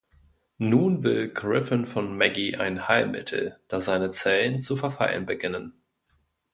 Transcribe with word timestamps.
Nun 0.57 0.99
will 1.03 1.27
Griffin 1.27 1.85
von 1.85 2.17
Maggie 2.17 2.55
ein 2.55 2.87
Heilmittel, 2.87 3.59
da 3.67 3.79
seine 3.79 4.09
Zellen 4.09 4.59
zu 4.59 4.75
verfallen 4.75 5.27
beginnen. 5.27 5.73